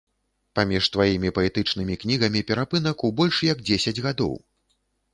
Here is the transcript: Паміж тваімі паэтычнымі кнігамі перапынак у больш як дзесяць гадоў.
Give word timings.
Паміж 0.59 0.87
тваімі 0.95 1.33
паэтычнымі 1.37 1.99
кнігамі 2.05 2.41
перапынак 2.51 2.97
у 3.09 3.15
больш 3.23 3.35
як 3.53 3.65
дзесяць 3.71 3.99
гадоў. 4.11 4.39